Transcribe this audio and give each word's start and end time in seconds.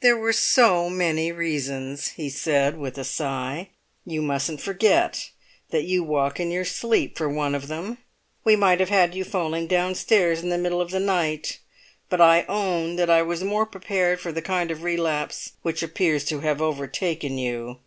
"There 0.00 0.16
were 0.16 0.32
so 0.32 0.88
many 0.88 1.32
reasons," 1.32 2.10
he 2.10 2.28
said, 2.30 2.78
with 2.78 2.96
a 2.96 3.02
sigh; 3.02 3.70
"you 4.06 4.22
mustn't 4.22 4.60
forget 4.60 5.30
that 5.70 5.82
you 5.82 6.04
walk 6.04 6.38
in 6.38 6.52
your 6.52 6.64
sleep, 6.64 7.18
for 7.18 7.28
one 7.28 7.56
of 7.56 7.66
them. 7.66 7.98
We 8.44 8.54
might 8.54 8.78
have 8.78 8.90
had 8.90 9.12
you 9.12 9.24
falling 9.24 9.66
downstairs 9.66 10.38
in 10.40 10.50
the 10.50 10.56
middle 10.56 10.80
of 10.80 10.92
the 10.92 11.00
night; 11.00 11.58
but 12.08 12.20
I 12.20 12.44
own 12.48 12.94
that 12.94 13.10
I 13.10 13.22
was 13.22 13.42
more 13.42 13.66
prepared 13.66 14.20
for 14.20 14.30
the 14.30 14.40
kind 14.40 14.70
of 14.70 14.84
relapse 14.84 15.54
which 15.62 15.82
appears 15.82 16.24
to 16.26 16.38
have 16.42 16.62
overtaken 16.62 17.36
you. 17.36 17.78